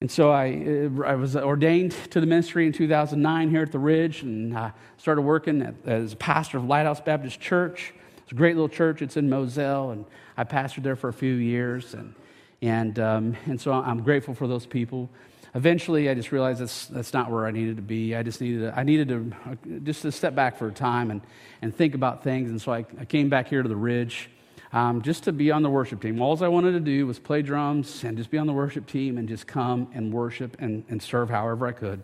[0.00, 4.22] And so I, I was ordained to the ministry in 2009 here at the Ridge
[4.22, 7.92] and I started working as a pastor of Lighthouse Baptist Church.
[8.28, 9.00] It's a great little church.
[9.00, 10.04] It's in Moselle, and
[10.36, 11.94] I pastored there for a few years.
[11.94, 12.14] And,
[12.60, 15.08] and, um, and so I'm grateful for those people.
[15.54, 18.14] Eventually, I just realized that's, that's not where I needed to be.
[18.14, 21.10] I just needed to, I needed to uh, just to step back for a time
[21.10, 21.22] and,
[21.62, 22.50] and think about things.
[22.50, 24.28] And so I, I came back here to the Ridge
[24.74, 26.20] um, just to be on the worship team.
[26.20, 29.16] All I wanted to do was play drums and just be on the worship team
[29.16, 32.02] and just come and worship and, and serve however I could.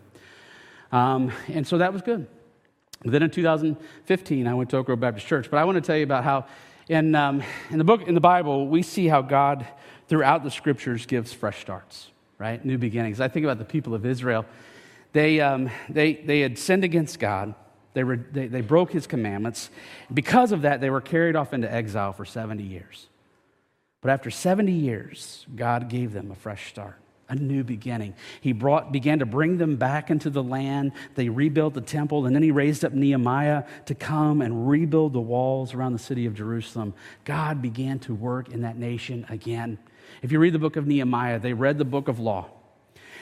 [0.91, 2.25] Um, and so that was good.
[3.05, 5.49] Then in 2015, I went to Oak Grove Baptist Church.
[5.49, 6.45] But I want to tell you about how
[6.87, 9.65] in, um, in the book, in the Bible, we see how God,
[10.07, 12.63] throughout the scriptures, gives fresh starts, right?
[12.63, 13.19] New beginnings.
[13.19, 14.45] I think about the people of Israel.
[15.13, 17.55] They, um, they, they had sinned against God.
[17.93, 19.69] They, were, they, they broke his commandments.
[20.13, 23.07] Because of that, they were carried off into exile for 70 years.
[24.01, 28.13] But after 70 years, God gave them a fresh start, a new beginning.
[28.41, 30.91] He brought, began to bring them back into the land.
[31.15, 35.21] They rebuilt the temple, and then he raised up Nehemiah to come and rebuild the
[35.21, 36.93] walls around the city of Jerusalem.
[37.23, 39.79] God began to work in that nation again.
[40.21, 42.49] If you read the book of Nehemiah, they read the book of law.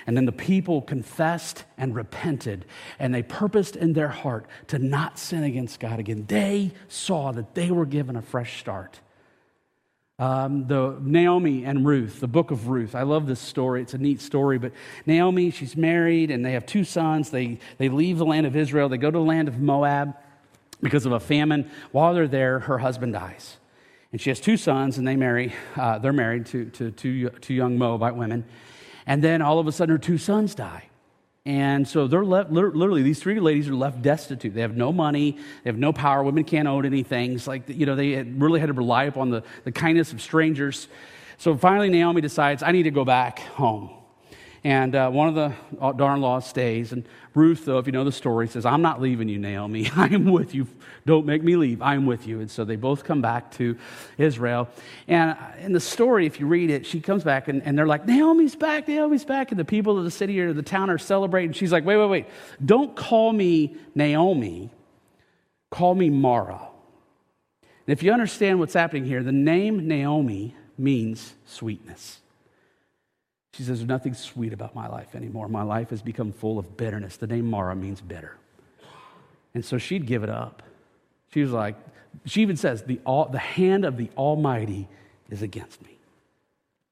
[0.05, 2.65] And then the people confessed and repented,
[2.99, 6.25] and they purposed in their heart to not sin against God again.
[6.27, 8.99] They saw that they were given a fresh start.
[10.19, 12.93] Um, the Naomi and Ruth, the book of Ruth.
[12.93, 13.81] I love this story.
[13.81, 14.59] It's a neat story.
[14.59, 14.73] But
[15.07, 17.31] Naomi, she's married, and they have two sons.
[17.31, 18.89] They, they leave the land of Israel.
[18.89, 20.15] They go to the land of Moab
[20.81, 21.69] because of a famine.
[21.91, 23.57] While they're there, her husband dies.
[24.11, 25.53] And she has two sons, and they marry.
[25.75, 28.45] Uh, they're married to, to two, two young Moabite women.
[29.07, 30.89] And then all of a sudden, her two sons die.
[31.45, 34.53] And so they're left, literally, these three ladies are left destitute.
[34.53, 35.31] They have no money,
[35.63, 36.23] they have no power.
[36.23, 37.33] Women can't own anything.
[37.33, 40.87] It's like, you know, they really had to rely upon the, the kindness of strangers.
[41.37, 43.89] So finally, Naomi decides, I need to go back home.
[44.65, 46.93] And uh, one of the daughter in laws stays.
[46.93, 49.89] And Ruth, though, if you know the story, says, I'm not leaving you, Naomi.
[49.95, 50.67] I am with you.
[51.05, 51.81] Don't make me leave.
[51.81, 52.39] I am with you.
[52.39, 53.77] And so they both come back to
[54.17, 54.69] Israel.
[55.09, 57.87] And uh, in the story, if you read it, she comes back and, and they're
[57.87, 59.51] like, Naomi's back, Naomi's back.
[59.51, 61.51] And the people of the city or the town are celebrating.
[61.51, 62.25] She's like, wait, wait, wait.
[62.63, 64.71] Don't call me Naomi.
[65.71, 66.69] Call me Mara.
[67.85, 72.21] And if you understand what's happening here, the name Naomi means sweetness.
[73.53, 75.47] She says, There's nothing sweet about my life anymore.
[75.47, 77.17] My life has become full of bitterness.
[77.17, 78.35] The name Mara means bitter.
[79.53, 80.63] And so she'd give it up.
[81.31, 81.75] She was like,
[82.25, 84.87] she even says, the, all, the hand of the Almighty
[85.29, 85.97] is against me.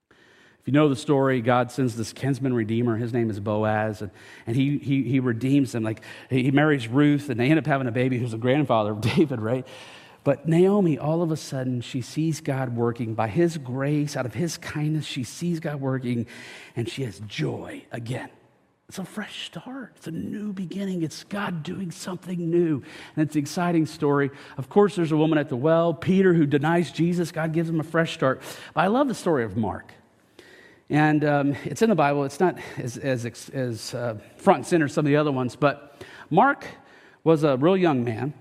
[0.10, 2.96] If you know the story, God sends this kinsman redeemer.
[2.96, 4.12] His name is Boaz, and,
[4.46, 5.82] and he, he, he redeems them.
[5.82, 9.02] Like he marries Ruth, and they end up having a baby who's the grandfather of
[9.16, 9.68] David, right?
[10.24, 14.36] But Naomi, all of a sudden, she sees God working by His grace, out of
[14.36, 15.06] His kindness.
[15.06, 16.28] She sees God working,
[16.76, 18.30] and she has joy again.
[18.88, 19.94] It's a fresh start.
[19.96, 21.02] It's a new beginning.
[21.02, 22.84] It's God doing something new.
[23.16, 24.32] And it's an exciting story.
[24.58, 27.32] Of course, there's a woman at the well, Peter, who denies Jesus.
[27.32, 28.42] God gives him a fresh start.
[28.74, 29.94] But I love the story of Mark.
[30.90, 32.26] And um, it's in the Bible.
[32.26, 35.56] It's not as, as, as uh, front and center as some of the other ones.
[35.56, 36.68] But Mark
[37.24, 38.34] was a real young man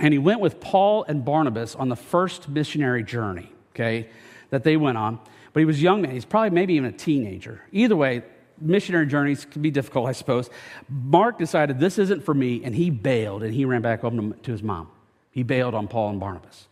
[0.00, 4.08] and he went with Paul and Barnabas on the first missionary journey, okay,
[4.50, 5.20] that they went on.
[5.52, 6.12] But he was a young man.
[6.12, 7.62] He's probably maybe even a teenager.
[7.72, 8.22] Either way,
[8.58, 10.48] missionary journeys can be difficult, I suppose.
[10.88, 14.50] Mark decided this isn't for me, and he bailed and he ran back home to
[14.50, 14.88] his mom.
[15.30, 16.68] He bailed on Paul and Barnabas.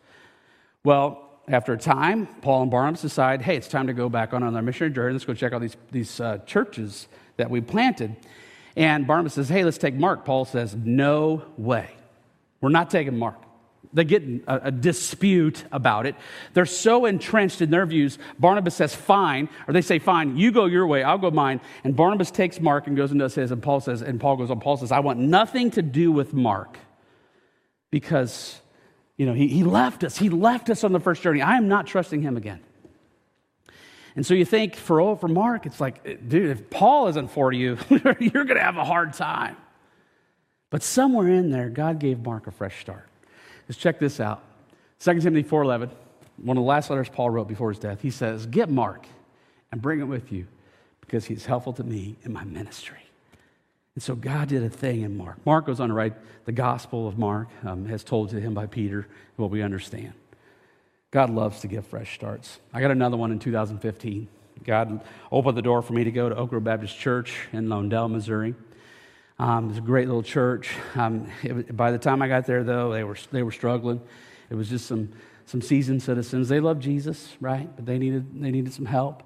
[0.83, 4.43] Well, after a time, Paul and Barnabas decide, hey, it's time to go back on
[4.43, 5.13] another missionary journey.
[5.13, 8.17] Let's go check out these, these uh, churches that we planted.
[8.77, 10.25] And Barnabas says, hey, let's take Mark.
[10.25, 11.91] Paul says, no way.
[12.61, 13.37] We're not taking Mark.
[13.93, 16.15] They get a, a, dispute about it.
[16.55, 18.19] They're so entrenched in their views.
[18.39, 21.61] Barnabas says, fine, or they say, fine, you go your way, I'll go mine.
[21.83, 24.51] And Barnabas takes Mark and goes and does his, and Paul says, and Paul goes
[24.51, 26.79] on, Paul says, I want nothing to do with Mark
[27.91, 28.61] because,
[29.17, 30.17] you know, he, he left us.
[30.17, 31.43] He left us on the first journey.
[31.43, 32.61] I am not trusting him again.
[34.15, 37.53] And so you think for, all for Mark, it's like, dude, if Paul isn't for
[37.53, 39.57] you, you're going to have a hard time.
[40.71, 43.07] But somewhere in there, God gave Mark a fresh start.
[43.69, 44.43] Let's check this out.
[45.01, 45.91] 2 Timothy 4.11.
[46.37, 49.07] one of the last letters Paul wrote before his death, he says, Get Mark
[49.73, 50.47] and bring it with you
[51.01, 52.99] because he's helpful to me in my ministry.
[53.95, 55.45] And so God did a thing in Mark.
[55.45, 58.67] Mark goes on to write the Gospel of Mark, um, as told to him by
[58.67, 60.13] Peter, what we understand.
[61.11, 62.61] God loves to give fresh starts.
[62.73, 64.29] I got another one in 2015.
[64.63, 65.01] God
[65.33, 68.55] opened the door for me to go to Oak Grove Baptist Church in Londell, Missouri.
[69.41, 70.71] Um, was a great little church.
[70.97, 74.03] Um, it, by the time I got there, though, they were, they were struggling.
[74.51, 75.13] It was just some,
[75.47, 76.51] some seasoned citizens.
[76.51, 77.75] They loved Jesus, right?
[77.75, 79.23] But they needed, they needed some help.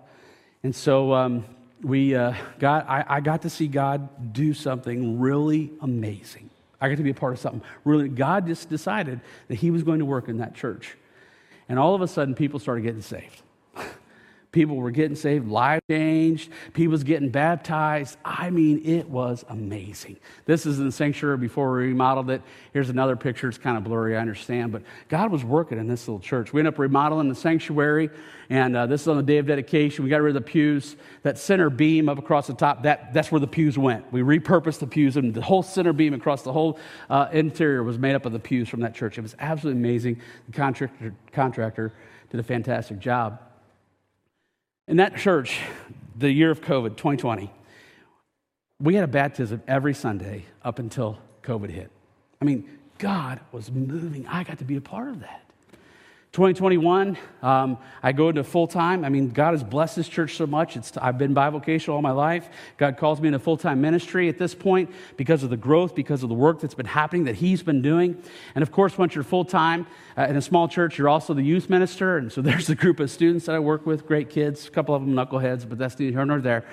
[0.62, 1.44] And so um,
[1.82, 6.48] we uh, got, I, I got to see God do something really amazing.
[6.80, 8.08] I got to be a part of something really.
[8.08, 10.96] God just decided that He was going to work in that church.
[11.68, 13.42] And all of a sudden, people started getting saved.
[14.54, 18.16] People were getting saved, life changed, people was getting baptized.
[18.24, 20.16] I mean, it was amazing.
[20.46, 22.40] This is in the sanctuary before we remodeled it.
[22.72, 23.48] Here's another picture.
[23.48, 26.52] It's kind of blurry, I understand, but God was working in this little church.
[26.52, 28.10] We ended up remodeling the sanctuary,
[28.48, 30.04] and uh, this is on the day of dedication.
[30.04, 30.94] We got rid of the pews.
[31.24, 34.12] That center beam up across the top, that, that's where the pews went.
[34.12, 36.78] We repurposed the pews, and the whole center beam across the whole
[37.10, 39.18] uh, interior was made up of the pews from that church.
[39.18, 40.20] It was absolutely amazing.
[40.46, 41.92] The contractor, contractor
[42.30, 43.40] did a fantastic job.
[44.86, 45.60] In that church,
[46.16, 47.50] the year of COVID, 2020,
[48.80, 51.90] we had a baptism every Sunday up until COVID hit.
[52.42, 52.68] I mean,
[52.98, 54.26] God was moving.
[54.26, 55.43] I got to be a part of that.
[56.34, 59.04] 2021, um, I go into full time.
[59.04, 60.76] I mean, God has blessed this church so much.
[60.76, 62.48] It's, I've been bivocational all my life.
[62.76, 66.24] God calls me into full time ministry at this point because of the growth, because
[66.24, 68.20] of the work that's been happening that He's been doing.
[68.56, 69.86] And of course, once you're full time
[70.18, 72.18] uh, in a small church, you're also the youth minister.
[72.18, 74.96] And so there's a group of students that I work with, great kids, a couple
[74.96, 76.64] of them knuckleheads, but that's neither here nor there.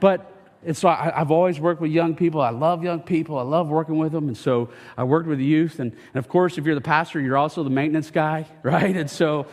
[0.00, 2.40] But and so I, have always worked with young people.
[2.40, 3.38] I love young people.
[3.38, 4.28] I love working with them.
[4.28, 5.78] And so I worked with the youth.
[5.78, 8.96] And, and of course, if you're the pastor, you're also the maintenance guy, right?
[8.96, 9.46] And so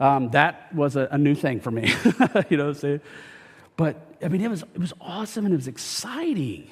[0.00, 1.88] um, that was a, a, new thing for me,
[2.50, 3.00] you know what I'm saying?
[3.76, 6.64] But I mean, it was, it was awesome and it was exciting.
[6.64, 6.70] It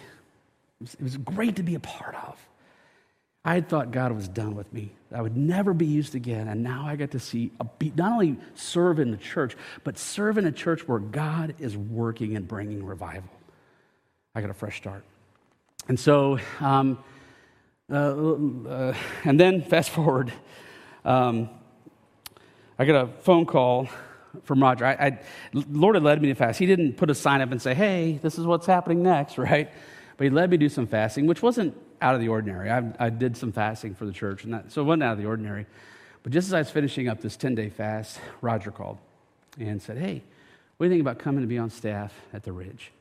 [0.80, 2.37] was, it was great to be a part of.
[3.44, 4.92] I had thought God was done with me.
[5.12, 6.48] I would never be used again.
[6.48, 10.37] And now I get to see, a, not only serve in the church, but serve
[10.37, 13.30] in a church where God is working and bringing revival.
[14.35, 15.05] I got a fresh start.
[15.88, 17.03] And so, um,
[17.90, 20.33] uh, uh, and then fast forward,
[21.05, 21.49] um,
[22.79, 23.88] I got a phone call
[24.45, 24.87] from Roger.
[24.87, 25.19] I, I,
[25.53, 26.59] Lord had led me to fast.
[26.59, 29.71] He didn't put a sign up and say, hey, this is what's happening next, right?
[30.16, 32.71] But he led me to do some fasting, which wasn't out of the ordinary.
[32.71, 35.19] I, I did some fasting for the church, and that, so it wasn't out of
[35.19, 35.66] the ordinary.
[36.23, 38.99] But just as I was finishing up this 10 day fast, Roger called
[39.59, 40.23] and said, hey,
[40.77, 42.93] what do you think about coming to be on staff at the Ridge?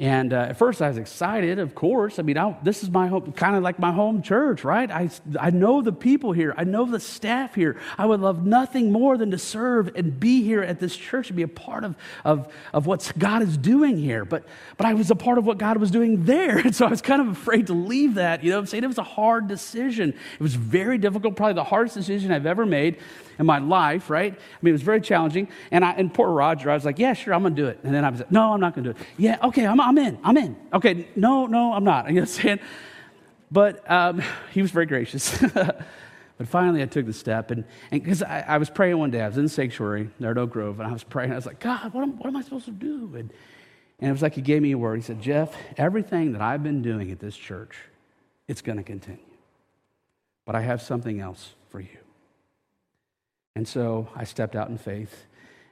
[0.00, 2.18] And uh, at first I was excited, of course.
[2.18, 4.90] I mean, I, this is my home, kind of like my home church, right?
[4.90, 7.78] I, I know the people here, I know the staff here.
[7.98, 11.36] I would love nothing more than to serve and be here at this church and
[11.36, 14.24] be a part of, of, of what God is doing here.
[14.24, 14.46] But,
[14.78, 16.58] but I was a part of what God was doing there.
[16.70, 18.44] And so I was kind of afraid to leave that.
[18.44, 18.84] You know I'm saying?
[18.84, 20.10] It was a hard decision.
[20.10, 22.98] It was very difficult, probably the hardest decision I've ever made
[23.40, 24.34] in my life, right?
[24.34, 25.48] I mean, it was very challenging.
[25.70, 27.80] And, I, and poor Roger, I was like, yeah, sure, I'm going to do it.
[27.82, 29.06] And then I was like, no, I'm not going to do it.
[29.16, 30.18] Yeah, okay, I'm, I'm in.
[30.22, 30.56] I'm in.
[30.74, 32.06] Okay, no, no, I'm not.
[32.10, 32.60] You know what I'm saying?
[33.50, 34.22] But um,
[34.52, 35.38] he was very gracious.
[35.54, 35.86] but
[36.44, 37.50] finally, I took the step.
[37.50, 40.38] And because I, I, was praying one day, I was in the sanctuary there at
[40.38, 41.32] Oak Grove, and I was praying.
[41.32, 43.10] I was like, God, what am, what am I supposed to do?
[43.14, 43.32] And,
[44.00, 44.96] and it was like he gave me a word.
[44.96, 47.78] He said, Jeff, everything that I've been doing at this church,
[48.48, 49.24] it's going to continue.
[50.44, 51.96] But I have something else for you.
[53.56, 55.24] And so I stepped out in faith.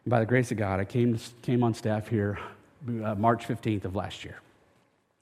[0.05, 2.39] And by the grace of God, I came, came on staff here
[3.05, 4.41] uh, March 15th of last year.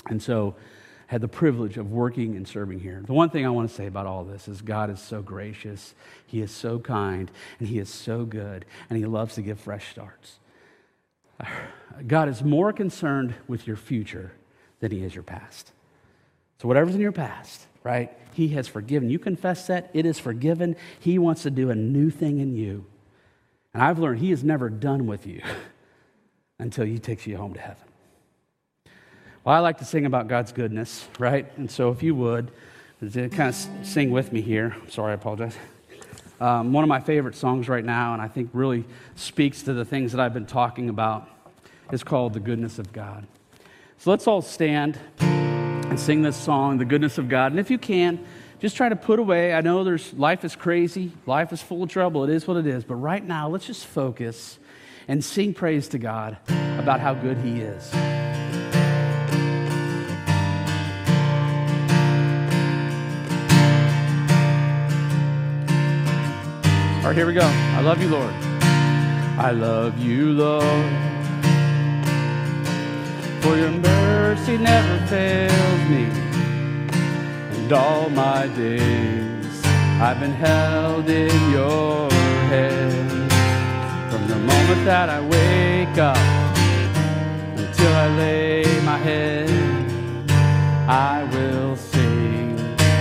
[0.08, 0.54] And so
[1.08, 3.02] I had the privilege of working and serving here.
[3.06, 5.94] The one thing I want to say about all this is God is so gracious,
[6.26, 9.90] He is so kind, and He is so good, and He loves to give fresh
[9.90, 10.38] starts.
[12.06, 14.32] God is more concerned with your future
[14.80, 15.72] than He is your past.
[16.60, 18.16] So, whatever's in your past, right?
[18.36, 19.08] He has forgiven.
[19.08, 20.76] You confess that, it is forgiven.
[21.00, 22.84] He wants to do a new thing in you.
[23.72, 25.40] And I've learned He is never done with you
[26.58, 27.82] until He takes you home to heaven.
[29.42, 31.50] Well, I like to sing about God's goodness, right?
[31.56, 32.50] And so if you would,
[33.00, 34.76] kind of sing with me here.
[34.82, 35.56] I'm Sorry, I apologize.
[36.38, 38.84] Um, one of my favorite songs right now, and I think really
[39.14, 41.26] speaks to the things that I've been talking about,
[41.90, 43.26] is called The Goodness of God.
[43.96, 47.52] So let's all stand and sing this song, The Goodness of God.
[47.52, 48.24] And if you can,
[48.58, 49.52] just try to put away.
[49.52, 52.24] I know there's life is crazy, life is full of trouble.
[52.24, 52.84] It is what it is.
[52.84, 54.58] But right now, let's just focus
[55.08, 56.36] and sing praise to God
[56.78, 57.94] about how good He is.
[67.04, 67.46] All right, here we go.
[67.46, 68.34] I love you, Lord.
[69.38, 70.64] I love you, Lord.
[73.42, 76.25] For your mercy never fails me.
[77.66, 79.60] And all my days
[80.00, 82.08] I've been held in your
[82.54, 83.32] hand.
[84.08, 86.16] From the moment that I wake up
[87.58, 89.50] until I lay my head,
[90.88, 92.56] I will sing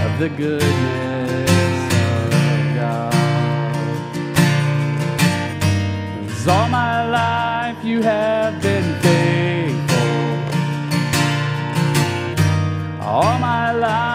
[0.05, 2.29] of the goodness of
[2.81, 3.13] God.
[6.47, 10.05] all my life you have been faithful.
[13.03, 14.14] All my life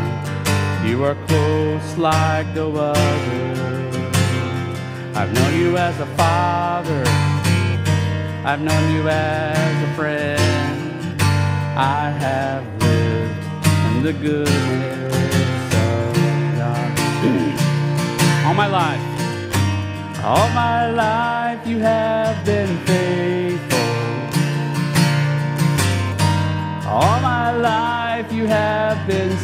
[0.91, 4.01] You are close like no other.
[5.15, 7.03] I've known you as a father.
[8.43, 11.21] I've known you as a friend.
[11.77, 13.39] I have lived
[13.87, 16.13] in the goodness of
[16.59, 16.91] God.
[18.45, 19.05] All my life.
[20.25, 23.79] All my life you have been faithful.
[26.85, 29.37] All my life you have been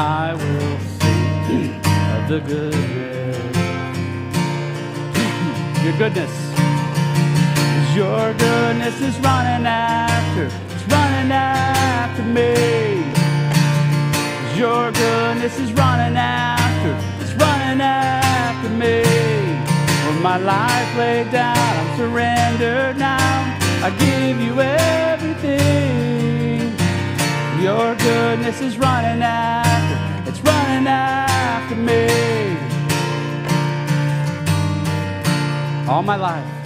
[0.00, 1.74] I will sing
[2.14, 3.36] of the goodness.
[5.84, 6.34] Your goodness.
[7.96, 12.54] Your goodness is running after, it's running after me.
[14.56, 19.02] Your goodness is running after, it's running after me.
[20.06, 23.58] With my life laid down, I'm surrendered now.
[23.82, 25.98] I give you everything.
[27.60, 29.67] Your goodness is running after,
[30.86, 32.06] after me.
[35.88, 36.58] All my life.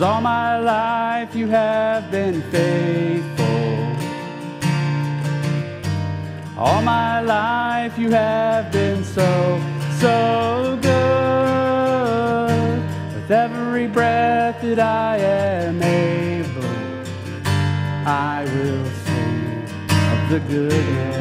[0.00, 3.44] all my life you have been faithful.
[6.58, 9.60] All my life you have been so,
[9.98, 10.94] so good.
[13.14, 16.64] With every breath that I am able,
[18.06, 21.13] I will sing of the goodness.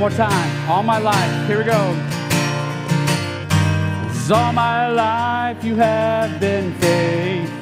[0.00, 0.70] More time.
[0.70, 1.46] All my life.
[1.46, 1.94] Here we go.
[4.32, 7.60] all my life you have been faithful.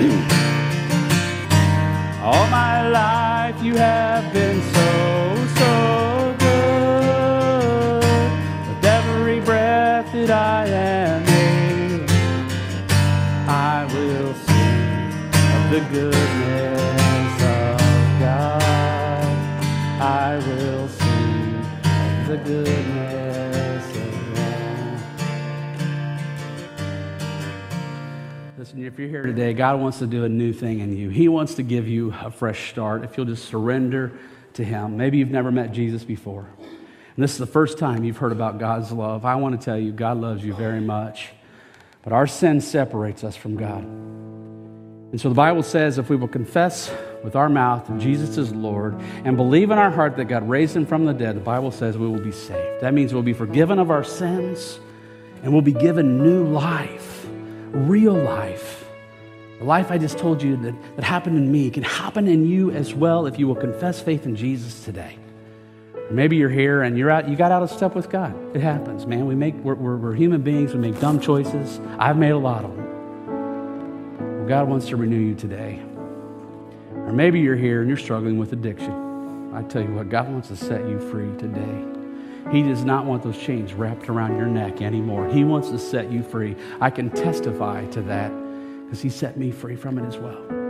[2.22, 8.02] All my life you have been so, so good.
[8.68, 12.06] With every breath that I am able,
[13.46, 15.12] I will sing
[15.56, 16.73] of the goodness
[28.86, 31.08] if you're here today, God wants to do a new thing in you.
[31.08, 34.12] He wants to give you a fresh start if you'll just surrender
[34.54, 34.96] to Him.
[34.96, 36.46] Maybe you've never met Jesus before.
[36.58, 39.24] And this is the first time you've heard about God's love.
[39.24, 41.30] I want to tell you, God loves you very much.
[42.02, 43.82] But our sin separates us from God.
[43.84, 48.52] And so the Bible says if we will confess with our mouth that Jesus is
[48.52, 51.70] Lord and believe in our heart that God raised him from the dead, the Bible
[51.70, 52.82] says we will be saved.
[52.82, 54.78] That means we'll be forgiven of our sins
[55.42, 57.26] and we'll be given new life,
[57.74, 58.84] real life.
[59.58, 62.70] The life I just told you that, that happened in me can happen in you
[62.70, 65.18] as well if you will confess faith in Jesus today.
[66.10, 68.34] Maybe you're here and you're out, you got out of step with God.
[68.54, 69.26] It happens, man.
[69.26, 70.74] We make, we're, we're, we're human beings.
[70.74, 71.80] We make dumb choices.
[71.98, 74.38] I've made a lot of them.
[74.38, 75.80] Well, God wants to renew you today.
[76.94, 79.52] Or maybe you're here and you're struggling with addiction.
[79.54, 81.93] I tell you what, God wants to set you free today.
[82.50, 85.28] He does not want those chains wrapped around your neck anymore.
[85.28, 86.56] He wants to set you free.
[86.80, 88.30] I can testify to that
[88.84, 90.63] because He set me free from it as well.